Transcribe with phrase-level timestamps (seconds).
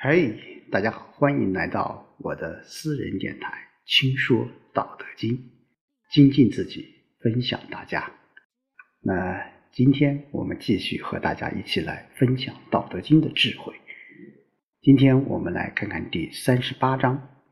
[0.00, 3.48] 嘿，大家好，欢迎来到我的私人电台
[3.84, 5.32] 《轻说道德经》，
[6.12, 8.08] 精进自己，分享大家。
[9.00, 13.74] 那今天我们继续和大家一起来分享《道德经》的智慧。
[14.82, 17.42] 今天我们来看看第三十八章：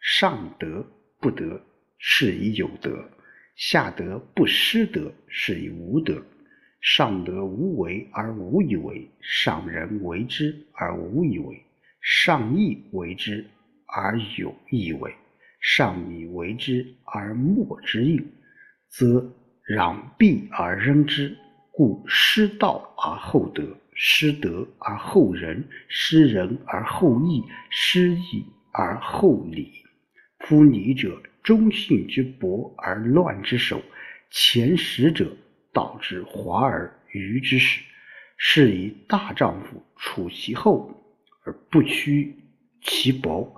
[0.00, 0.84] 上德
[1.20, 1.64] 不德，
[1.98, 2.90] 是以有德；
[3.54, 6.20] 下德不失德，是以无德。
[6.80, 11.62] 上德无为而无以为，上人为之而无以为，
[12.00, 13.44] 上义为之
[13.86, 15.14] 而有以为，
[15.60, 18.26] 上礼为之而莫之应，
[18.88, 19.30] 则
[19.68, 21.36] 攘臂而扔之。
[21.72, 23.62] 故失道而后德，
[23.94, 29.72] 失德而后仁，失仁而后义，失义而后礼。
[30.40, 33.78] 夫礼者，忠信之薄而乱之首；
[34.30, 35.30] 前识者。
[35.72, 37.82] 导致华而愚之始，
[38.36, 40.90] 是以大丈夫处其厚
[41.44, 42.34] 而不屈
[42.82, 43.54] 其薄，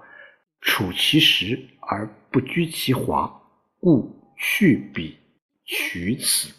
[0.61, 3.43] 处其实而不居其华，
[3.79, 5.19] 故去彼
[5.65, 6.53] 取此。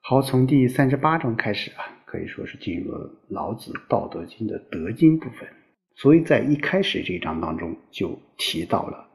[0.00, 5.48] 好，从第三十八章开始啊，可以说是进入了老子《道德经》的德经部分。
[5.94, 9.08] 所以在一开始这一章当中就提到了，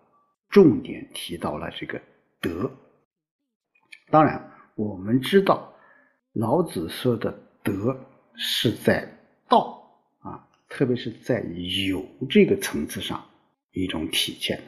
[0.49, 2.01] 重点提到了这个
[2.41, 2.69] 德。
[4.09, 5.73] 当然，我们知道，
[6.33, 7.31] 老子说的
[7.63, 7.97] 德
[8.35, 11.41] 是在道啊，特别是在
[11.87, 13.25] 有这个层次上
[13.71, 14.61] 一种体现。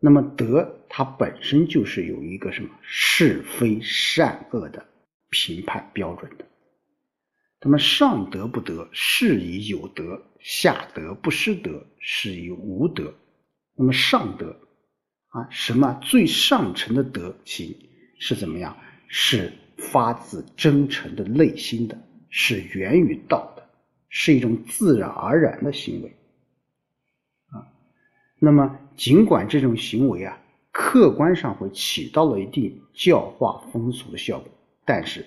[0.00, 4.86] 那么德它本身就是有一个什么是非善恶的
[5.30, 6.44] 评判标准的。
[7.60, 13.14] 那么上德不德，是以有德；下德不失德，是以无德。
[13.74, 14.60] 那么上德
[15.28, 17.74] 啊，什么最上层的德行？
[18.18, 18.76] 是怎么样？
[19.06, 21.96] 是发自真诚的内心的，
[22.30, 23.62] 是源于道的，
[24.08, 26.08] 是一种自然而然的行为
[27.50, 27.62] 啊。
[28.40, 30.40] 那么，尽管这种行为啊，
[30.72, 34.50] 客观上会起到了一定教化风俗的效果，
[34.84, 35.24] 但是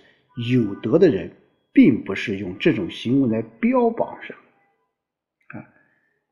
[0.52, 1.32] 有德的人
[1.72, 5.66] 并不是用这种行为来标榜什么啊。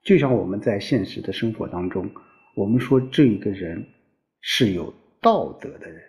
[0.04, 2.10] 就像我们在现实的生活当中，
[2.56, 3.88] 我们说这一个人
[4.42, 6.02] 是有道德的人。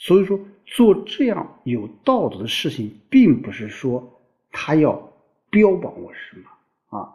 [0.00, 4.22] 所以说，做这样有道德的事情，并不是说
[4.52, 5.12] 他要
[5.50, 7.12] 标榜我什么啊，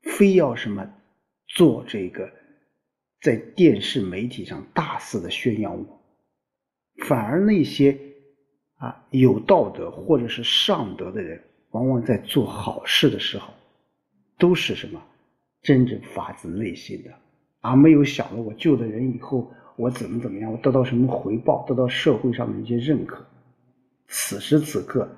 [0.00, 0.90] 非要什么
[1.46, 2.32] 做这个
[3.20, 6.02] 在电视媒体上大肆的宣扬我，
[7.04, 7.98] 反而那些
[8.78, 13.52] 啊有道德或者是上德的人，往往在做好事的时候，
[14.38, 15.02] 都是什么
[15.60, 17.12] 真正发自内心的，
[17.60, 19.52] 而没有想着我救了人以后。
[19.76, 20.50] 我怎么怎么样？
[20.50, 21.64] 我得到什么回报？
[21.68, 23.24] 得到社会上的一些认可？
[24.08, 25.08] 此时此刻，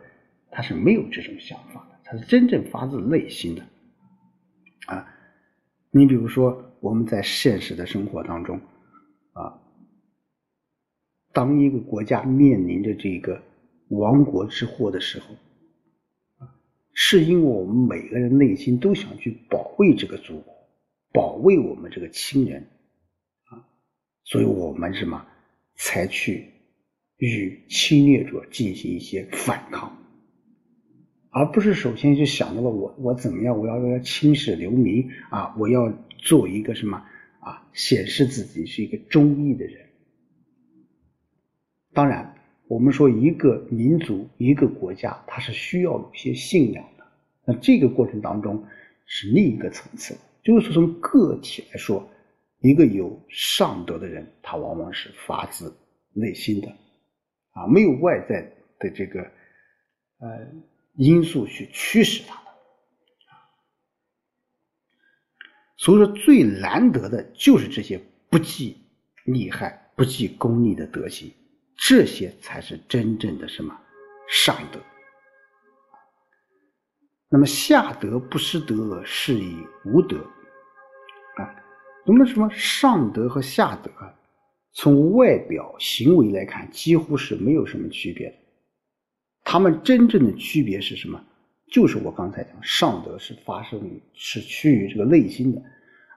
[0.51, 3.63] 他是没有这种想法的，他是真正发自内心的。
[4.87, 5.07] 啊，
[5.91, 8.61] 你比如说，我们在现实的生活当中，
[9.33, 9.61] 啊，
[11.33, 13.41] 当一个国家面临着这个
[13.91, 15.37] 亡国之祸的时候，
[16.95, 20.55] 是因为我们每个人内心都想去保卫这个祖国，
[21.13, 22.67] 保卫我们这个亲人。
[24.31, 25.25] 所以我们什么
[25.75, 26.45] 才去
[27.17, 29.97] 与侵略者进行一些反抗，
[31.31, 37.03] 而不是首先就想到了我我怎么样，我要要青史留名啊，我要做一个什么
[37.41, 39.87] 啊，显示自己是一个忠义的人。
[41.95, 42.35] 当然，
[42.67, 47.05] 我们说一个民族一个国家，它是需要有些信仰的。
[47.47, 48.63] 那这个过程当中
[49.07, 52.07] 是另一个层次，就是说从个体来说。
[52.61, 55.77] 一个有上德的人，他往往是发自
[56.13, 56.69] 内心的，
[57.53, 58.43] 啊，没有外在
[58.79, 59.21] 的这个
[60.19, 60.29] 呃
[60.95, 62.51] 因素去驱使他的，
[65.77, 68.77] 所以说最难得的就是这些不计
[69.25, 71.33] 利害、不计功利的德行，
[71.77, 73.79] 这些才是真正的什么
[74.29, 74.81] 上德。
[77.31, 80.19] 那么下德不失德，是以无德。
[82.13, 83.91] 那么什么上德和下德，
[84.73, 88.37] 从外表行为来看，几乎是没有什么区别的。
[89.45, 91.23] 他们真正的区别是什么？
[91.71, 95.63] 就是我刚才讲，上德是发生于是趋于这个内心的，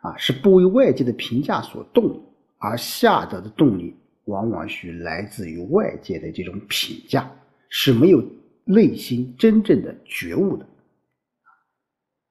[0.01, 2.23] 啊，是不为外界的评价所动，
[2.57, 3.93] 而下德的动力
[4.25, 7.29] 往往是来自于外界的这种评价，
[7.67, 8.23] 是没有
[8.63, 10.65] 内心真正的觉悟的。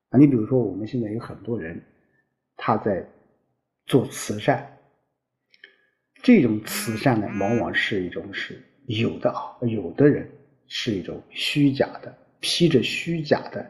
[0.09, 1.79] 啊，你比如说，我们现在有很多人，
[2.57, 3.07] 他在。
[3.91, 4.79] 做慈善，
[6.23, 10.31] 这种慈善呢，往往是一种是有的啊，有的人
[10.69, 13.69] 是一种虚假的披着虚假的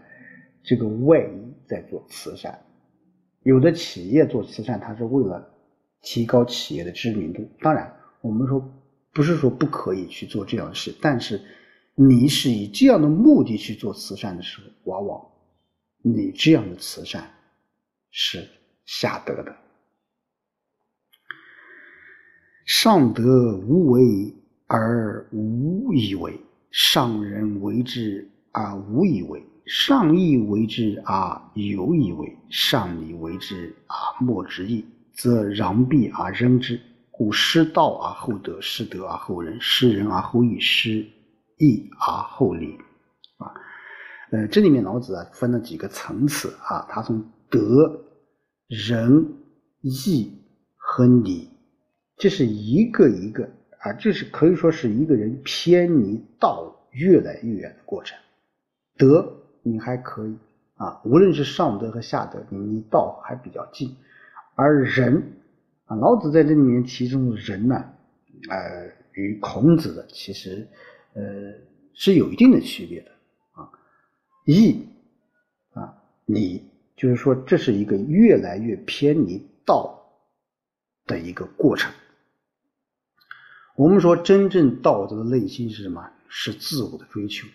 [0.62, 2.62] 这个外衣在做慈善。
[3.44, 5.50] 有的企业做慈善，它是为了
[6.02, 7.50] 提高企业的知名度。
[7.62, 7.90] 当然，
[8.20, 8.62] 我们说
[9.14, 11.40] 不是说不可以去做这样的事，但是
[11.94, 15.26] 你是以这样的目的去做慈善的时候，往往
[16.02, 17.26] 你这样的慈善
[18.10, 18.46] 是
[18.84, 19.56] 下德的。
[22.82, 24.34] 上德无为
[24.66, 26.40] 而无以为，
[26.70, 34.82] 上人为之而无以为，上义为之而有以为，上礼为之而莫之义，
[35.12, 36.80] 则攘臂而扔之。
[37.10, 41.06] 故失道而后德，失德而后仁，失仁而后义，失
[41.58, 42.78] 义而后礼。
[43.36, 43.52] 啊，
[44.30, 47.60] 呃，这里面老子啊分了几个层次啊，他从德、
[48.68, 49.22] 仁、
[49.82, 50.32] 义
[50.78, 51.46] 和礼。
[52.20, 58.18] 这是一个一个啊，这是可以说是一个人偏离道越来越远的过程。
[58.98, 60.36] 德你还可以
[60.74, 63.96] 啊，无论是上德和下德，你离道还比较近。
[64.54, 65.32] 而仁
[65.86, 67.82] 啊，老子在这里面其中的仁呢，
[68.50, 70.68] 呃，与孔子的其实
[71.14, 71.22] 呃
[71.94, 73.10] 是有一定的区别的
[73.52, 73.64] 啊。
[74.44, 74.86] 义
[75.72, 75.96] 啊，
[76.26, 79.98] 你就是说这是一个越来越偏离道
[81.06, 81.90] 的一个过程。
[83.80, 86.06] 我们说，真正道德的内心是什么？
[86.28, 87.48] 是自我的追求，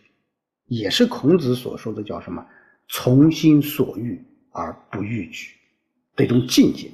[0.66, 2.44] 也是孔子所说的叫什么？
[2.88, 5.56] 从心所欲而不逾矩
[6.16, 6.90] 的一种境界。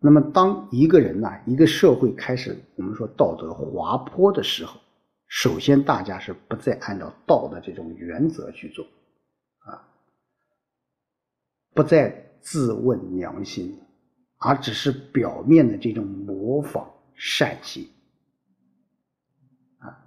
[0.00, 4.80] 那么，当一个人呐，一个社会开始我们说道德滑坡的时候，
[5.28, 8.84] 首先大家是不再按照道的这种原则去做，
[9.58, 9.86] 啊，
[11.72, 13.78] 不再自问良心，
[14.38, 16.94] 而只是表面的这种模仿。
[17.16, 17.88] 善行
[19.78, 20.06] 啊，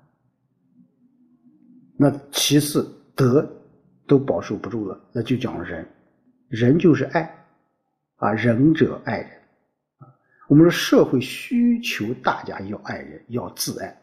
[1.98, 3.46] 那其次德
[4.08, 5.86] 都保守不住了，那就讲仁，
[6.48, 7.46] 仁就是爱
[8.16, 9.32] 啊，仁者爱人
[9.98, 10.08] 啊。
[10.48, 14.02] 我们说社会需求大家要爱人，要自爱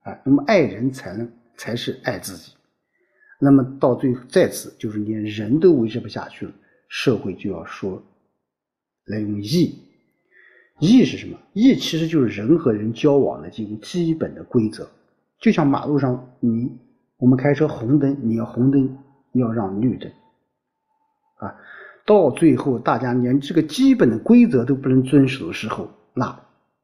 [0.00, 2.52] 啊，那么爱人才能才是爱自己。
[3.38, 6.52] 那么到最后在此就是连人都维持不下去了，
[6.88, 8.02] 社会就要说
[9.04, 9.82] 来用义。
[10.78, 11.38] 义是什么？
[11.54, 14.88] 义其实就是人和人交往的这个基本的规则。
[15.38, 16.70] 就像马路上，你
[17.16, 18.98] 我们开车红灯，你要红灯
[19.32, 20.10] 要让绿灯，
[21.36, 21.54] 啊，
[22.04, 26.38] 到最后大家连这个基本的规则都不能遵守的时候，那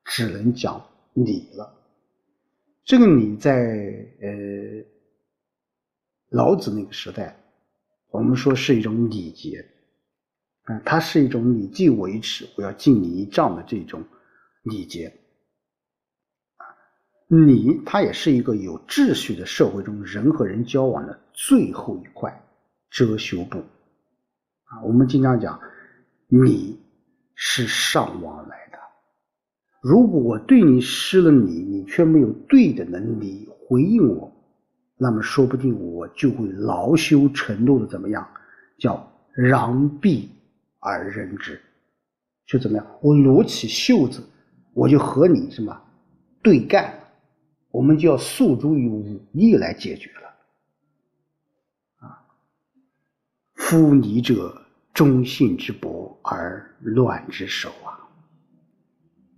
[0.04, 0.82] 只能讲
[1.14, 1.74] 礼了。
[2.84, 3.52] 这个礼在
[4.20, 4.28] 呃
[6.30, 7.36] 老子那个时代，
[8.10, 9.64] 我们说是一种礼节。
[10.64, 14.04] 啊，它是一种你敬我一尺，我要敬你一丈的这种
[14.62, 15.12] 礼节。
[16.56, 16.62] 啊，
[17.26, 22.44] 礼它也是一个有秩序的社会中人和人交往的最后一块
[22.90, 23.58] 遮羞布。
[23.58, 25.60] 啊，我们经常讲，
[26.28, 26.80] 你
[27.34, 28.78] 是上往来的。
[29.80, 34.32] 如果我对你施了礼，你却没有对等的礼回应我，
[34.96, 38.24] 那么说不定我就会恼羞成怒的怎么样？
[38.78, 40.30] 叫攘臂。
[40.84, 41.62] 而人之，
[42.44, 42.84] 就怎么样？
[43.00, 44.20] 我撸起袖子，
[44.74, 45.80] 我就和你什么
[46.42, 46.92] 对干？
[47.70, 50.34] 我们就要诉诸于武力来解决了。
[52.08, 52.26] 啊，
[53.54, 54.60] 夫礼者，
[54.92, 57.96] 忠信之薄而乱之首啊。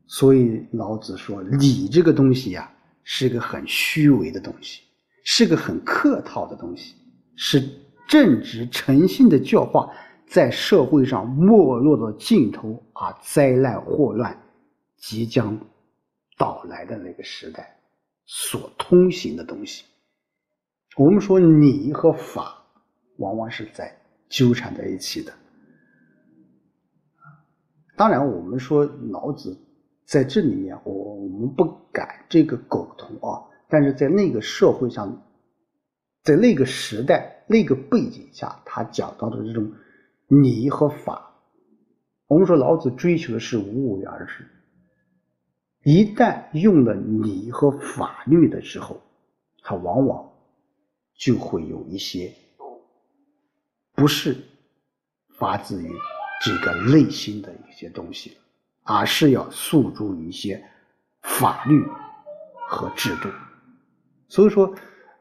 [0.07, 4.81] 所以老子说，礼这个东西呀，是个很虚伪的东西，
[5.25, 6.95] 是个很客套的东西，
[7.37, 7.63] 是
[8.09, 9.93] 正直诚信的教化。
[10.35, 14.37] 在社会上没落的尽头啊，灾难祸乱
[14.97, 15.57] 即将
[16.37, 17.79] 到来的那个时代，
[18.27, 19.85] 所通行的东西，
[20.97, 22.61] 我们说礼和法
[23.19, 23.97] 往往是在
[24.29, 25.33] 纠缠在一起的。
[27.97, 29.57] 当然，我们说老子
[30.05, 33.39] 在这里面，我我们不敢这个苟同啊，
[33.69, 35.17] 但是在那个社会上，
[36.25, 39.73] 在那个时代、那个背景下，他讲到的这种。
[40.29, 41.35] 礼和法，
[42.27, 44.49] 我们说老子追求的是无为而治。
[45.85, 49.01] 一旦用了礼和法律的时候，
[49.63, 50.33] 他往往
[51.15, 52.33] 就会有一些
[53.95, 54.35] 不是
[55.37, 55.93] 发自于
[56.43, 58.37] 这个内心的一些东西，
[58.83, 60.65] 而是要诉诸于一些
[61.21, 61.85] 法律
[62.67, 63.29] 和制度。
[64.29, 64.75] 所以说，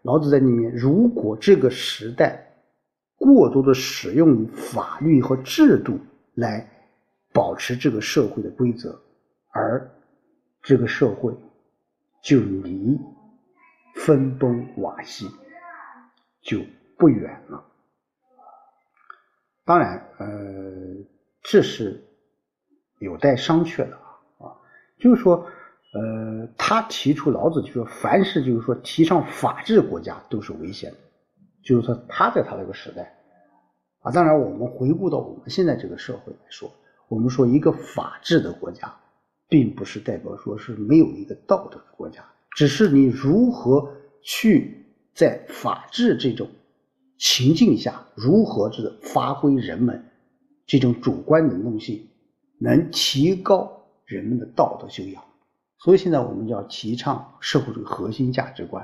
[0.03, 2.42] 老子在里面，如果这个时代。
[3.23, 5.97] 过多的使用法律和制度
[6.33, 6.69] 来
[7.31, 9.01] 保持这个社会的规则，
[9.53, 9.89] 而
[10.61, 11.33] 这个社会
[12.21, 12.99] 就离
[13.95, 15.25] 分崩瓦析
[16.41, 16.59] 就
[16.97, 17.63] 不远了。
[19.63, 20.27] 当然，呃，
[21.43, 22.05] 这是
[22.99, 23.95] 有待商榷的
[24.37, 24.51] 啊。
[24.99, 25.47] 就是说，
[25.93, 30.97] 呃，他提出老子就说，凡是就是说提倡法治国家都是危险的。
[31.63, 33.15] 就是说，他在他那个时代
[34.01, 36.70] 啊，当然我们回顾到我们现在这个社会来说，
[37.08, 38.93] 我们说一个法治的国家，
[39.48, 43.91] 并不是代表说是没有一个道德的国家，只是你如何
[44.22, 46.48] 去在法治这种。
[47.20, 50.03] 情境下如何是发挥人们
[50.65, 52.10] 这种主观能动性，
[52.58, 53.72] 能提高
[54.03, 55.24] 人们的道德修养？
[55.77, 58.84] 所以现在我们要提倡社会主义核心价值观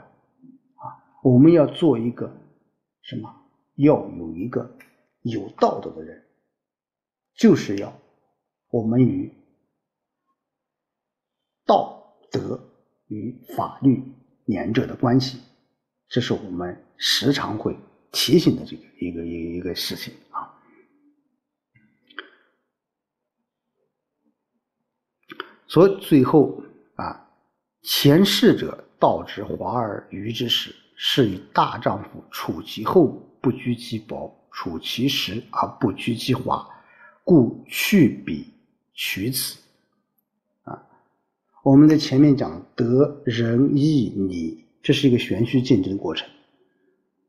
[0.75, 2.31] 啊，我们要做一个
[3.01, 3.33] 什么？
[3.75, 4.77] 要有一个
[5.21, 6.25] 有道德的人，
[7.35, 7.97] 就是要
[8.69, 9.33] 我们与
[11.65, 12.59] 道德
[13.07, 14.03] 与法律
[14.45, 15.39] 两者的关系，
[16.07, 17.77] 这是我们时常会。
[18.11, 20.59] 提醒的这个一个一个一个事情啊，
[25.67, 26.59] 所以最后
[26.95, 27.29] 啊，
[27.83, 33.07] 前世者道之华而愚之始，是以大丈夫处其厚
[33.39, 36.67] 不居其薄，处其实而不居其华，
[37.23, 38.45] 故去彼
[38.93, 39.57] 取此。
[40.65, 40.83] 啊，
[41.63, 46.27] 我们在前面讲德仁义礼，这是一个玄虚渐进的过程。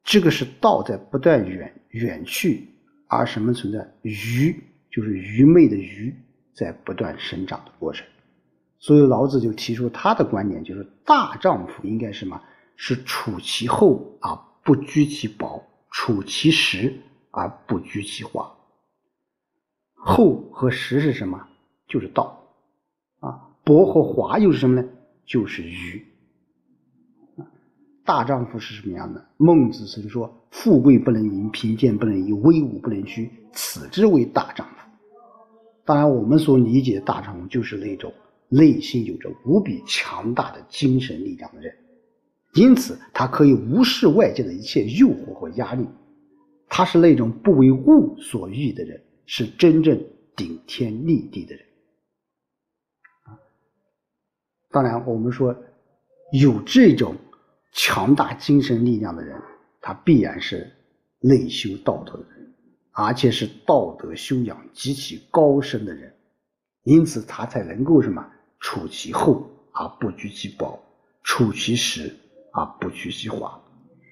[0.02, 2.68] 这个是道在不断远远去，
[3.06, 3.88] 而什么存在？
[4.02, 4.60] 愚
[4.90, 6.12] 就是愚昧的愚，
[6.52, 8.04] 在不断生长的过程。
[8.80, 12.42] 所以老子就提出他的观点，就是大丈夫应该什么？
[12.82, 14.34] 是处其厚而
[14.64, 16.98] 不居其薄，处其实
[17.30, 18.50] 而不居其华。
[19.92, 21.46] 厚和实是什么？
[21.86, 22.42] 就是道
[23.18, 23.50] 啊。
[23.64, 24.88] 薄和华又是什么呢？
[25.26, 26.02] 就是愚。
[28.02, 29.28] 大丈夫是什么样的？
[29.36, 34.74] 孟子曾说：“富贵不能淫，贫贱不能移，威武不能屈，此之为大丈夫。”
[35.84, 38.10] 当然，我们所理解的大丈夫，就是那种
[38.48, 41.76] 内心有着无比强大的精神力量的人。
[42.54, 45.86] 因此，他可以无视外界的一切诱惑和压力。
[46.68, 50.00] 他是那种不为物所欲的人，是真正
[50.36, 51.64] 顶天立地的人。
[54.70, 55.56] 当然，我们说
[56.32, 57.16] 有这种。
[57.72, 59.40] 强大精神力量的人，
[59.80, 60.68] 他必然是
[61.20, 62.52] 内修道德的人，
[62.90, 66.12] 而且是道德修养极其高深的人，
[66.82, 68.28] 因此他才能够什么
[68.58, 70.82] 处其厚而不居其薄，
[71.22, 72.12] 处其实
[72.52, 73.60] 啊不去其华，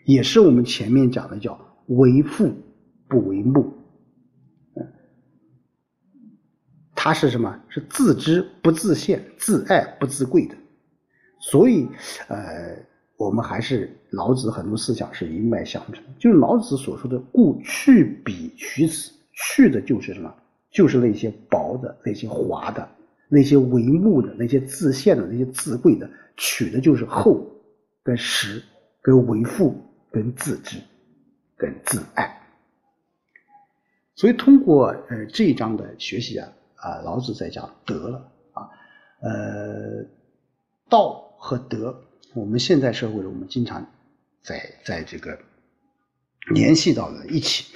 [0.04, 2.52] 也是我们前面讲的叫为父
[3.09, 3.73] 不为目。
[4.75, 4.87] 嗯，
[6.95, 7.61] 他是什么？
[7.68, 10.54] 是自知不自见，自爱不自贵的，
[11.40, 11.88] 所以，
[12.28, 12.87] 呃。
[13.18, 20.33] 我们还是老子很多思想是一脉相承，就是老子所说的“故去彼取此”，去的就是什么？
[20.71, 22.88] 就是那些薄的、那些滑的、
[23.28, 27.45] 那些为目的、那些自现的、那些自贵的；取的就是厚、
[28.08, 28.62] 跟实、
[29.02, 30.80] 跟维护、跟自知、
[31.58, 32.40] 跟自爱。
[34.14, 38.70] 所以通过呃这一章的学习啊啊，老子在讲德了啊，
[39.20, 40.06] 呃，
[40.88, 42.02] 道和德。
[42.32, 43.84] 我们现在社会，我们经常
[44.40, 45.38] 在在这个
[46.54, 47.74] 联系到了一起。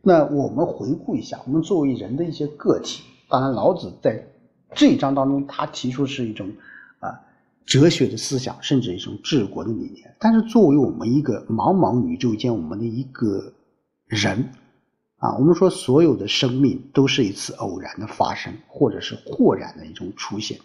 [0.00, 4.28] 那我们回顾一下，我们作为人的一些个体，当然老子在
[4.76, 6.52] 这一章当中，他提出是一种
[7.00, 7.26] 啊
[7.66, 10.14] 哲学的思想，甚至一种治国的理念。
[10.18, 13.52] 但是作为我们一个茫茫宇宙间，我们的一个
[14.06, 14.52] 人
[15.16, 20.58] 啊，我们说所有的生命都是一次偶然的发生，或者是豁然的一种出现。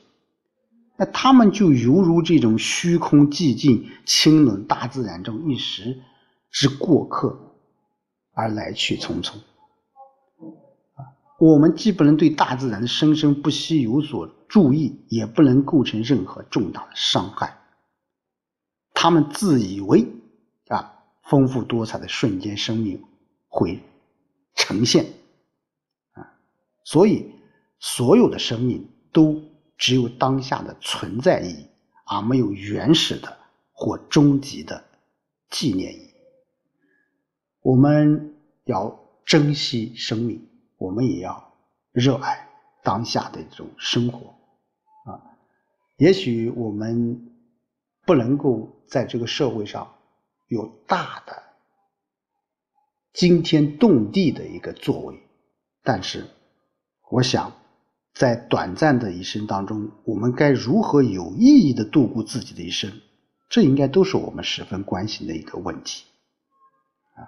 [0.97, 5.99] 那他们就犹如这种虚空寂静、清冷大自然中一时
[6.51, 7.37] 之过客，
[8.33, 9.33] 而来去匆匆。
[11.37, 17.59] 我们既不能对大自然的生生不息有所注意，也不能构成任何重大的伤害。
[18.93, 20.07] 他们自以为
[20.67, 23.03] 啊，丰富多彩的瞬间生命
[23.47, 23.81] 会
[24.55, 25.05] 呈现
[26.13, 26.33] 啊，
[26.83, 27.31] 所以
[27.79, 29.41] 所有的生命都。
[29.77, 31.65] 只有当下的存在意义，
[32.05, 33.37] 而没有原始的
[33.73, 34.85] 或终极的
[35.49, 36.13] 纪念意义。
[37.59, 41.53] 我们要珍惜生命，我们也要
[41.91, 42.47] 热爱
[42.83, 44.35] 当下的这种生活
[45.09, 45.21] 啊。
[45.97, 47.31] 也许我们
[48.05, 49.95] 不能够在这个社会上
[50.47, 51.43] 有大的
[53.13, 55.21] 惊天动地的一个作为，
[55.83, 56.25] 但是
[57.09, 57.51] 我想。
[58.17, 63.01] 在短暂的一生当中，我们该如何有意义的度过自己的一生？
[63.49, 66.05] 这应该都是我们十分关心的一个问题
[67.15, 67.27] 啊。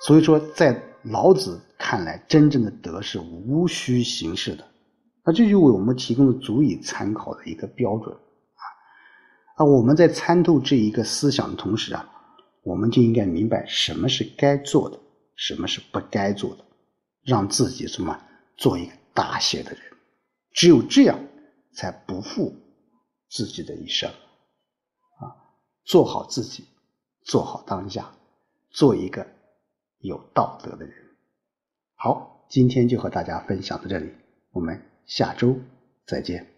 [0.00, 4.66] 所以说，在老子看来，真正的德是无需形式的。
[5.24, 8.64] 那这就为我们提供了足以参考的一个标准啊！
[9.56, 12.08] 啊，我们在参透这一个思想的同时啊，
[12.62, 14.98] 我们就应该明白什么是该做的，
[15.36, 16.64] 什么是不该做的，
[17.22, 18.18] 让自己什么
[18.56, 19.80] 做一个大写的人。
[20.52, 21.18] 只有这样，
[21.72, 22.54] 才不负
[23.30, 24.10] 自己的一生
[25.18, 25.32] 啊！
[25.84, 26.64] 做好自己，
[27.24, 28.10] 做好当下，
[28.70, 29.26] 做一个
[30.04, 30.94] 有道德的人。
[31.94, 34.12] 好，今天就和大家分享到这里，
[34.52, 34.80] 我们。
[35.06, 35.58] 下周
[36.06, 36.53] 再见。